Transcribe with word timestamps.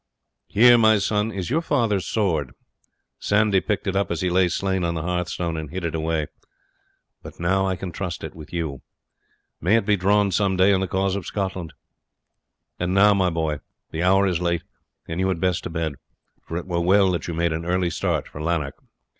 Here, 0.47 0.79
my 0.79 0.97
son, 0.97 1.31
is 1.31 1.51
your 1.51 1.61
father's 1.61 2.07
sword. 2.07 2.53
Sandy 3.19 3.61
picked 3.61 3.85
it 3.85 3.95
up 3.95 4.09
as 4.09 4.21
he 4.21 4.31
lay 4.31 4.47
slain 4.47 4.83
on 4.83 4.95
the 4.95 5.03
hearthstone, 5.03 5.55
and 5.55 5.69
hid 5.69 5.85
it 5.85 5.93
away; 5.93 6.25
but 7.21 7.39
now 7.39 7.67
I 7.67 7.75
can 7.75 7.91
trust 7.91 8.23
it 8.23 8.33
with 8.33 8.51
you. 8.51 8.81
May 9.61 9.75
it 9.75 9.85
be 9.85 9.95
drawn 9.95 10.31
some 10.31 10.57
day 10.57 10.73
in 10.73 10.81
the 10.81 10.87
cause 10.87 11.15
of 11.15 11.27
Scotland! 11.27 11.73
And 12.79 12.95
now, 12.95 13.13
my 13.13 13.29
boy, 13.29 13.59
the 13.91 14.01
hour 14.01 14.25
is 14.25 14.41
late, 14.41 14.63
and 15.07 15.19
you 15.19 15.27
had 15.27 15.39
best 15.39 15.61
to 15.65 15.69
bed, 15.69 15.97
for 16.47 16.57
it 16.57 16.65
were 16.65 16.81
well 16.81 17.11
that 17.11 17.27
you 17.27 17.35
made 17.35 17.53
an 17.53 17.63
early 17.63 17.91
start 17.91 18.27
for 18.27 18.41
Lanark." 18.41 18.81